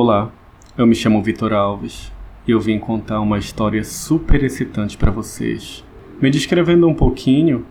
[0.00, 0.32] Olá,
[0.76, 2.12] eu me chamo Vitor Alves
[2.46, 5.84] e eu vim contar uma história super excitante para vocês.
[6.22, 7.66] Me descrevendo um pouquinho,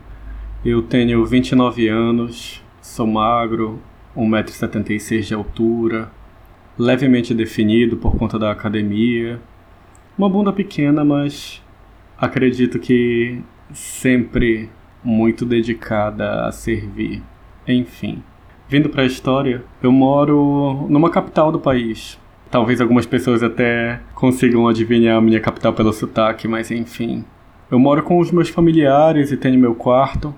[0.65, 3.81] eu tenho 29 anos, sou magro,
[4.13, 6.11] 1,76m de altura,
[6.77, 9.39] levemente definido por conta da academia,
[10.17, 11.63] uma bunda pequena, mas
[12.17, 13.41] acredito que
[13.71, 14.69] sempre
[15.01, 17.23] muito dedicada a servir.
[17.65, 18.21] Enfim.
[18.69, 22.19] Vindo para a história, eu moro numa capital do país.
[22.51, 27.23] Talvez algumas pessoas até consigam adivinhar a minha capital pelo sotaque, mas enfim.
[27.71, 30.35] Eu moro com os meus familiares e tenho meu quarto.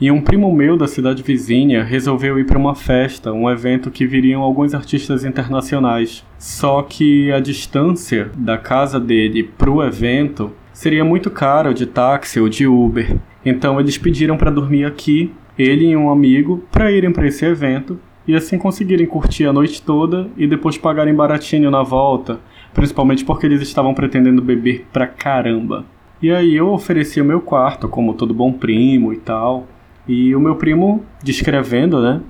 [0.00, 4.06] E um primo meu da cidade vizinha resolveu ir para uma festa, um evento que
[4.06, 6.24] viriam alguns artistas internacionais.
[6.38, 12.48] Só que a distância da casa dele pro evento seria muito cara de táxi ou
[12.48, 13.16] de Uber.
[13.44, 17.98] Então eles pediram para dormir aqui ele e um amigo, para irem para esse evento
[18.26, 22.40] e assim conseguirem curtir a noite toda e depois pagarem baratinho na volta,
[22.72, 25.84] principalmente porque eles estavam pretendendo beber pra caramba.
[26.22, 29.66] E aí eu ofereci o meu quarto, como todo bom primo e tal,
[30.08, 32.20] e o meu primo, descrevendo, né?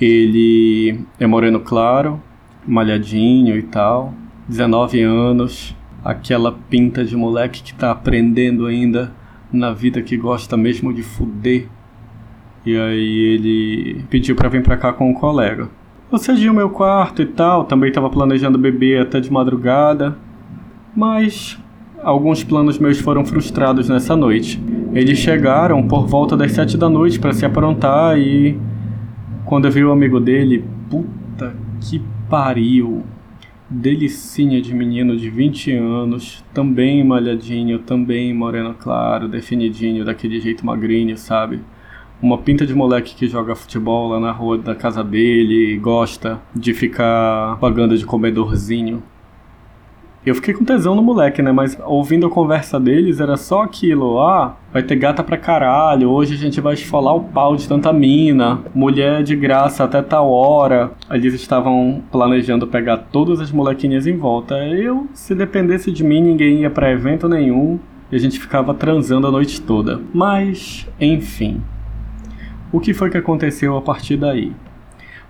[0.00, 2.20] Ele é moreno claro,
[2.66, 4.12] malhadinho e tal,
[4.48, 9.12] 19 anos, aquela pinta de moleque que tá aprendendo ainda
[9.52, 11.68] na vida que gosta mesmo de fuder
[12.64, 15.68] e aí ele pediu para vir para cá com um colega.
[16.10, 20.16] Eu cedi o meu quarto e tal, também estava planejando beber até de madrugada,
[20.94, 21.58] mas
[22.02, 24.62] alguns planos meus foram frustrados nessa noite.
[24.92, 28.58] Eles chegaram por volta das sete da noite para se aprontar e
[29.44, 33.02] quando eu vi o amigo dele, puta que pariu.
[33.70, 41.16] Delicinha de menino de 20 anos, também malhadinho, também moreno claro, definidinho, daquele jeito magrinho,
[41.16, 41.60] sabe?
[42.22, 46.72] Uma pinta de moleque que joga futebol lá na rua da casa dele gosta de
[46.72, 49.02] ficar pagando de comedorzinho.
[50.24, 51.50] Eu fiquei com tesão no moleque, né?
[51.50, 54.20] Mas ouvindo a conversa deles era só aquilo.
[54.20, 56.10] Ah, vai ter gata pra caralho.
[56.10, 58.60] Hoje a gente vai esfolar o pau de tanta mina.
[58.72, 60.92] Mulher de graça até tal hora.
[61.10, 64.54] Eles estavam planejando pegar todas as molequinhas em volta.
[64.64, 67.80] Eu, se dependesse de mim, ninguém ia pra evento nenhum.
[68.12, 70.00] E a gente ficava transando a noite toda.
[70.14, 71.60] Mas, enfim.
[72.72, 74.50] O que foi que aconteceu a partir daí?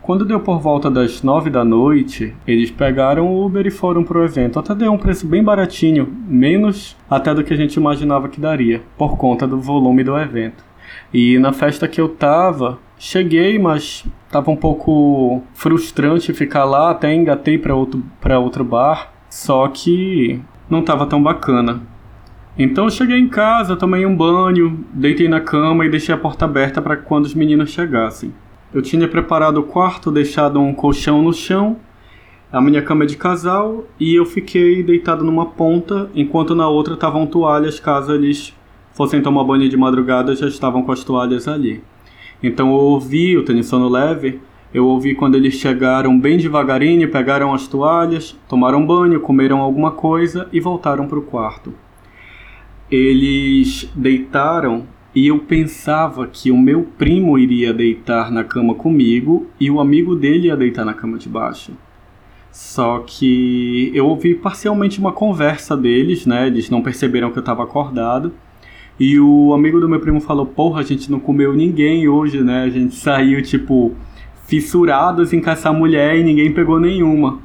[0.01, 4.25] Quando deu por volta das nove da noite, eles pegaram o Uber e foram pro
[4.25, 4.61] evento.
[4.61, 8.81] Até deu um preço bem baratinho, menos até do que a gente imaginava que daria,
[8.97, 10.65] por conta do volume do evento.
[11.13, 17.13] E na festa que eu tava, cheguei, mas tava um pouco frustrante ficar lá, até
[17.13, 21.83] engatei para outro, pra outro bar, só que não tava tão bacana.
[22.59, 26.45] Então eu cheguei em casa, tomei um banho, deitei na cama e deixei a porta
[26.45, 28.35] aberta para quando os meninos chegassem.
[28.75, 31.79] Eu tinha preparado o quarto, deixado um colchão no chão,
[32.53, 36.93] a minha cama é de casal e eu fiquei deitado numa ponta, enquanto na outra
[36.93, 38.55] estavam toalhas, caso eles
[38.93, 41.83] fossem tomar banho de madrugada, já estavam com as toalhas ali.
[42.43, 44.39] Então eu ouvi, eu tenho sono leve,
[44.75, 50.47] eu ouvi quando eles chegaram bem devagarinho, pegaram as toalhas, tomaram banho, comeram alguma coisa
[50.53, 51.73] e voltaram para o quarto
[52.95, 59.71] eles deitaram e eu pensava que o meu primo iria deitar na cama comigo e
[59.71, 61.73] o amigo dele ia deitar na cama de baixo.
[62.51, 66.47] Só que eu ouvi parcialmente uma conversa deles, né?
[66.47, 68.33] Eles não perceberam que eu estava acordado.
[69.01, 72.65] E o amigo do meu primo falou: Porra, a gente não comeu ninguém hoje, né?
[72.65, 73.95] A gente saiu, tipo,
[74.47, 77.41] fissurados em caçar mulher e ninguém pegou nenhuma.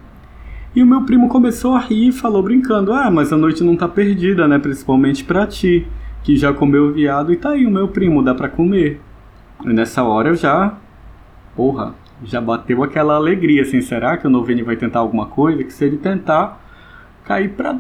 [0.78, 3.76] E o meu primo começou a rir e falou brincando: Ah, mas a noite não
[3.76, 4.60] tá perdida, né?
[4.60, 5.88] Principalmente pra ti,
[6.22, 9.02] que já comeu viado e tá aí o meu primo, dá pra comer.
[9.66, 10.78] E nessa hora eu já.
[11.56, 15.64] Porra, já bateu aquela alegria assim: será que o Noveni vai tentar alguma coisa?
[15.64, 16.62] Que se ele tentar,
[17.24, 17.80] cair pra.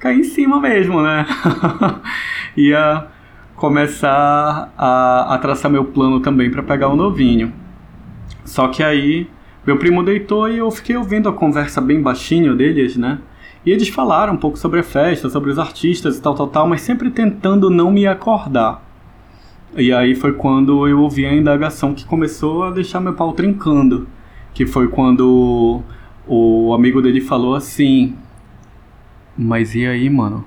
[0.00, 1.26] cair em cima mesmo, né?
[2.56, 3.08] Ia
[3.56, 7.52] começar a, a traçar meu plano também para pegar o novinho.
[8.42, 9.28] Só que aí
[9.66, 13.18] meu primo deitou e eu fiquei ouvindo a conversa bem baixinho deles, né?
[13.66, 16.66] E eles falaram um pouco sobre a festa, sobre os artistas e tal, tal, tal,
[16.66, 18.82] mas sempre tentando não me acordar.
[19.76, 24.08] E aí foi quando eu ouvi a indagação que começou a deixar meu pau trincando.
[24.54, 25.82] Que foi quando
[26.26, 28.16] o amigo dele falou assim:
[29.36, 30.44] Mas e aí, mano?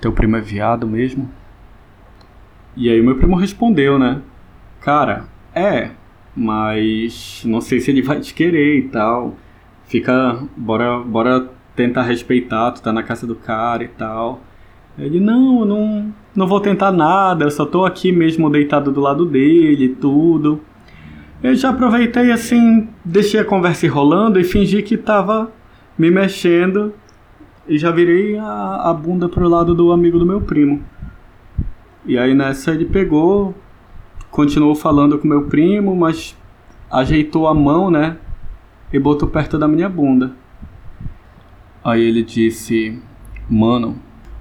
[0.00, 1.30] Teu primo é viado mesmo?
[2.76, 4.20] E aí meu primo respondeu, né?
[4.80, 5.90] Cara, é,
[6.36, 9.36] mas não sei se ele vai te querer e tal.
[9.86, 14.40] Fica, bora, bora tentar respeitar, tu tá na casa do cara e tal.
[14.98, 19.24] Ele, não, não, não vou tentar nada, eu só tô aqui mesmo deitado do lado
[19.24, 20.60] dele e tudo.
[21.42, 25.50] Eu já aproveitei assim, deixei a conversa rolando e fingi que tava
[25.98, 26.94] me mexendo
[27.66, 30.82] e já virei a, a bunda pro lado do amigo do meu primo.
[32.04, 33.54] E aí nessa ele pegou,
[34.32, 36.34] continuou falando com meu primo, mas
[36.90, 38.16] ajeitou a mão, né?
[38.90, 40.32] E botou perto da minha bunda.
[41.84, 42.98] Aí ele disse:
[43.48, 43.96] Mano,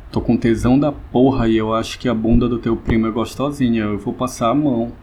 [0.09, 3.11] tô com tesão da porra e eu acho que a bunda do teu primo é
[3.11, 4.93] gostosinha, eu vou passar a mão.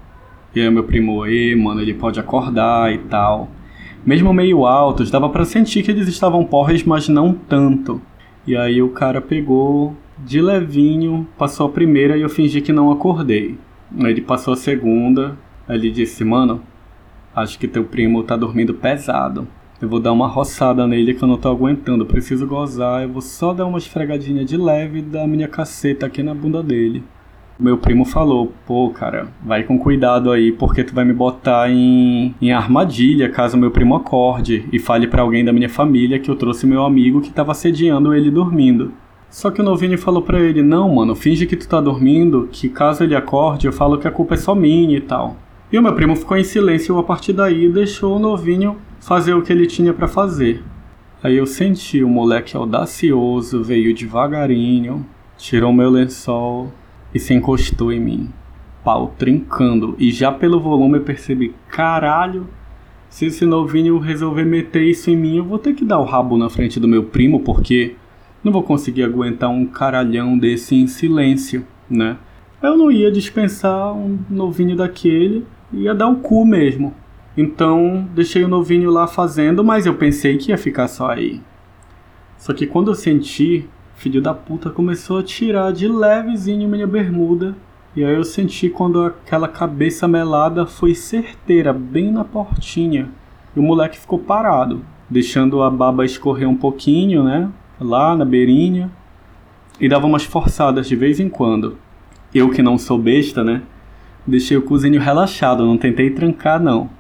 [0.54, 3.50] E aí meu primo, e mano, ele pode acordar e tal.
[4.06, 8.00] Mesmo meio altos, dava para sentir que eles estavam porres, mas não tanto.
[8.46, 12.90] E aí o cara pegou de levinho, passou a primeira e eu fingi que não
[12.90, 13.58] acordei.
[13.98, 15.36] Aí ele passou a segunda,
[15.66, 16.62] aí ele disse, mano,
[17.34, 19.46] acho que teu primo tá dormindo pesado.
[19.80, 23.22] Eu vou dar uma roçada nele que eu não tô aguentando, preciso gozar, eu vou
[23.22, 27.04] só dar uma esfregadinha de leve da minha caceta aqui na bunda dele
[27.58, 32.34] meu primo falou: pô, cara, vai com cuidado aí, porque tu vai me botar em,
[32.40, 36.36] em armadilha caso meu primo acorde e fale para alguém da minha família que eu
[36.36, 38.92] trouxe meu amigo que tava sediando ele dormindo.
[39.30, 42.68] Só que o novinho falou para ele: não, mano, finge que tu tá dormindo, que
[42.68, 45.36] caso ele acorde eu falo que a culpa é só minha e tal.
[45.70, 49.42] E o meu primo ficou em silêncio a partir daí deixou o novinho fazer o
[49.42, 50.62] que ele tinha para fazer.
[51.22, 55.04] Aí eu senti o moleque audacioso, veio devagarinho,
[55.36, 56.72] tirou meu lençol,
[57.14, 58.30] e se encostou em mim,
[58.84, 59.94] pau trincando.
[59.98, 62.46] E já pelo volume eu percebi: caralho,
[63.08, 66.36] se esse novinho resolver meter isso em mim, eu vou ter que dar o rabo
[66.36, 67.94] na frente do meu primo, porque
[68.48, 72.16] não vou conseguir aguentar um caralhão desse em silêncio, né?
[72.62, 76.94] Eu não ia dispensar um novinho daquele, ia dar o cu mesmo.
[77.36, 81.42] Então deixei o novinho lá fazendo, mas eu pensei que ia ficar só aí.
[82.38, 87.54] Só que quando eu senti filho da puta começou a tirar de levezinho minha bermuda.
[87.94, 93.10] E aí eu senti quando aquela cabeça melada foi certeira, bem na portinha.
[93.54, 97.50] E o moleque ficou parado, deixando a baba escorrer um pouquinho, né?
[97.80, 98.90] Lá na beirinha.
[99.80, 101.76] E dava umas forçadas de vez em quando.
[102.34, 103.62] Eu que não sou besta, né?
[104.26, 106.90] Deixei o cozinho relaxado, não tentei trancar não.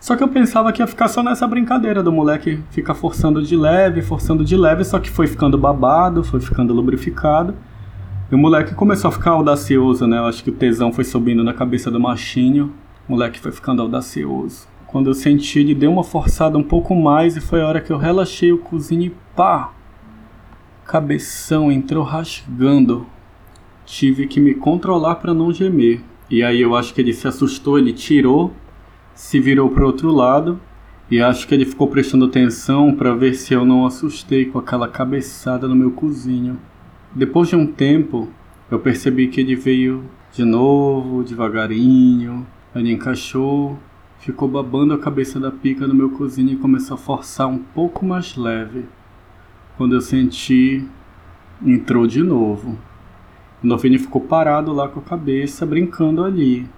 [0.00, 3.54] Só que eu pensava que ia ficar só nessa brincadeira do moleque ficar forçando de
[3.54, 7.54] leve, forçando de leve, só que foi ficando babado, foi ficando lubrificado.
[8.32, 10.16] E o moleque começou a ficar audacioso, né?
[10.16, 12.72] Eu acho que o tesão foi subindo na cabeça do machinho.
[13.06, 14.66] O moleque foi ficando audacioso.
[14.86, 17.92] Quando eu senti, ele deu uma forçada um pouco mais e foi a hora que
[17.92, 19.70] eu relaxei o cozinho e pá!
[20.90, 23.06] Cabeção entrou rasgando.
[23.86, 26.00] Tive que me controlar para não gemer.
[26.28, 28.52] E aí eu acho que ele se assustou, ele tirou
[29.14, 30.60] se virou para outro lado
[31.08, 34.88] e acho que ele ficou prestando atenção para ver se eu não assustei com aquela
[34.88, 36.58] cabeçada no meu cozinho.
[37.14, 38.28] Depois de um tempo,
[38.68, 40.02] eu percebi que ele veio
[40.32, 42.44] de novo, devagarinho.
[42.74, 43.78] Ele encaixou,
[44.18, 48.04] ficou babando a cabeça da pica no meu cozinho e começou a forçar um pouco
[48.04, 48.86] mais leve.
[49.80, 50.86] Quando eu senti,
[51.64, 52.76] entrou de novo.
[53.64, 56.68] O novinho ficou parado lá com a cabeça, brincando ali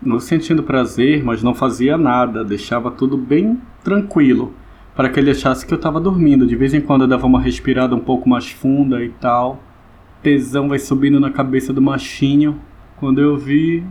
[0.00, 4.54] no sentindo prazer, mas não fazia nada, deixava tudo bem tranquilo,
[4.94, 6.46] para que ele achasse que eu estava dormindo.
[6.46, 9.60] De vez em quando eu dava uma respirada um pouco mais funda e tal.
[10.22, 12.56] Tesão vai subindo na cabeça do machinho.
[12.98, 13.84] Quando eu vi,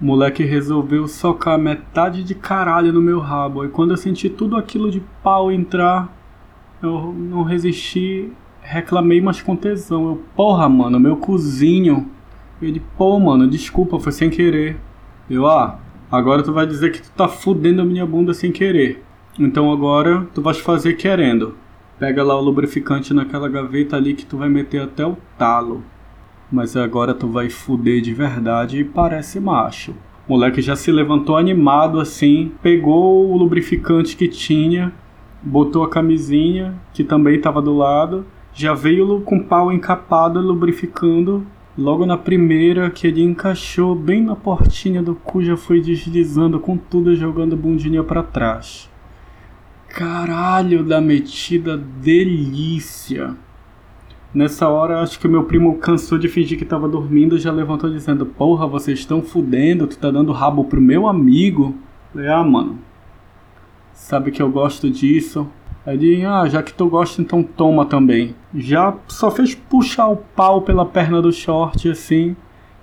[0.00, 3.64] o moleque resolveu socar metade de caralho no meu rabo.
[3.64, 6.19] E quando eu senti tudo aquilo de pau entrar,
[6.82, 8.30] eu não resisti,
[8.62, 10.06] reclamei, mas com tesão.
[10.06, 12.08] Eu, porra, mano, meu cozinho.
[12.60, 14.76] Ele, pô, mano, desculpa, foi sem querer.
[15.28, 15.78] Eu, ah,
[16.10, 19.02] agora tu vai dizer que tu tá fudendo a minha bunda sem querer.
[19.38, 21.54] Então agora tu vais fazer querendo.
[21.98, 25.82] Pega lá o lubrificante naquela gaveta ali que tu vai meter até o talo.
[26.50, 29.94] Mas agora tu vai fuder de verdade e parece macho.
[30.26, 34.92] O moleque já se levantou animado assim, pegou o lubrificante que tinha,
[35.42, 41.46] botou a camisinha que também estava do lado, já veio com o pau encapado lubrificando
[41.78, 46.76] Logo na primeira que ele encaixou bem na portinha do cu já foi deslizando com
[46.76, 48.90] tudo jogando bundinha para trás.
[49.88, 53.34] Caralho da metida delícia.
[54.34, 58.26] Nessa hora acho que meu primo cansou de fingir que tava dormindo já levantou dizendo:
[58.26, 61.74] "Porra, vocês estão fudendo, tu tá dando rabo pro meu amigo?"
[62.12, 62.78] Falei: "Ah, mano.
[64.00, 65.46] Sabe que eu gosto disso?"
[65.86, 68.34] Ele, ah, já que tu gosta, então toma também.
[68.54, 72.34] Já só fez puxar o pau pela perna do short assim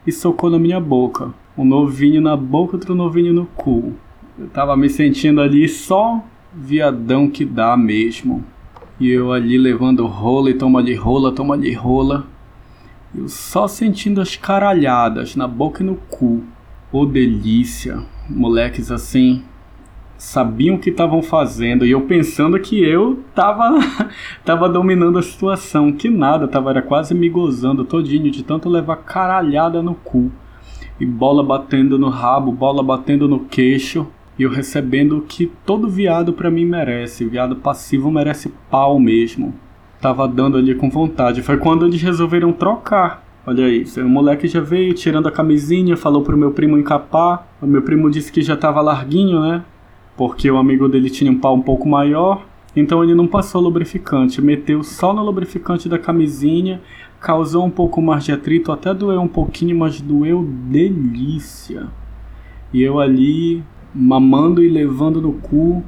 [0.05, 1.33] e socou na minha boca.
[1.57, 3.93] Um novinho na boca, outro novinho no cu.
[4.37, 8.43] Eu tava me sentindo ali só viadão que dá mesmo.
[8.99, 12.25] E eu ali levando rola e toma ali rola, toma ali rola.
[13.15, 16.43] Eu só sentindo as caralhadas na boca e no cu.
[16.91, 18.03] Ô oh, delícia.
[18.29, 19.43] Moleques assim,
[20.17, 23.79] sabiam o que estavam fazendo e eu pensando que eu tava,
[24.43, 28.97] tava dominando a situação, que nada, tava era quase me gozando todinho de tanto levar
[28.97, 30.31] caralhada no cu.
[30.99, 34.07] E bola batendo no rabo, bola batendo no queixo,
[34.39, 37.25] e eu recebendo o que todo viado para mim merece.
[37.25, 39.53] Viado passivo merece pau mesmo.
[39.99, 41.41] Tava dando ali com vontade.
[41.41, 43.23] Foi quando eles resolveram trocar.
[43.45, 47.47] Olha isso, o moleque já veio tirando a camisinha, falou pro meu primo encapar.
[47.61, 49.63] O meu primo disse que já tava larguinho, né?
[50.17, 52.43] Porque o amigo dele tinha um pau um pouco maior,
[52.75, 56.81] então ele não passou lubrificante, meteu só no lubrificante da camisinha,
[57.19, 61.87] causou um pouco mais de atrito, até doeu um pouquinho, mas doeu delícia.
[62.73, 65.83] E eu ali mamando e levando no cu,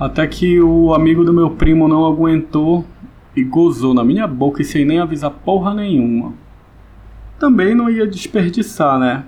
[0.00, 2.84] até que o amigo do meu primo não aguentou
[3.34, 6.32] e gozou na minha boca e sem nem avisar porra nenhuma.
[7.38, 9.24] Também não ia desperdiçar, né?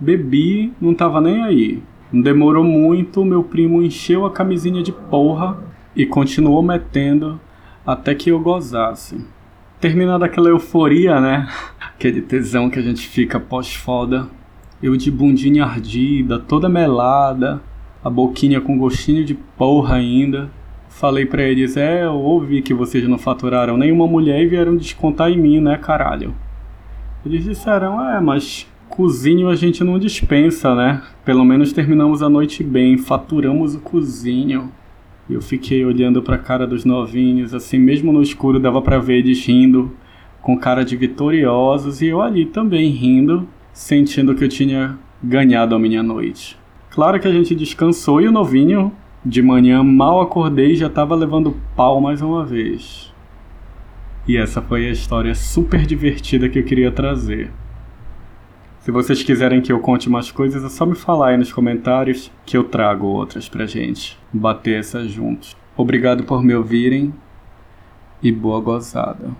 [0.00, 1.82] Bebi, não tava nem aí.
[2.12, 5.58] Não demorou muito, meu primo encheu a camisinha de porra
[5.94, 7.40] e continuou metendo
[7.84, 9.24] até que eu gozasse.
[9.80, 11.48] Terminando aquela euforia, né?
[11.80, 14.28] Aquele tesão que a gente fica pós-foda.
[14.82, 17.62] Eu de bundinha ardida, toda melada,
[18.04, 20.50] a boquinha com gostinho de porra ainda.
[20.88, 25.30] Falei pra eles, é, eu ouvi que vocês não faturaram nenhuma mulher e vieram descontar
[25.30, 26.34] em mim, né, caralho?
[27.24, 31.02] Eles disseram, é, mas Cozinho a gente não dispensa, né?
[31.24, 34.72] Pelo menos terminamos a noite bem, faturamos o cozinho.
[35.28, 39.44] Eu fiquei olhando pra cara dos novinhos, assim, mesmo no escuro dava pra ver eles
[39.44, 39.92] rindo,
[40.40, 45.78] com cara de vitoriosos, e eu ali também rindo, sentindo que eu tinha ganhado a
[45.78, 46.56] minha noite.
[46.90, 48.92] Claro que a gente descansou e o novinho,
[49.24, 53.12] de manhã, mal acordei já tava levando pau mais uma vez.
[54.28, 57.50] E essa foi a história super divertida que eu queria trazer.
[58.86, 62.30] Se vocês quiserem que eu conte mais coisas, é só me falar aí nos comentários
[62.44, 65.56] que eu trago outras pra gente bater essas juntos.
[65.76, 67.12] Obrigado por me ouvirem
[68.22, 69.30] e boa gozada.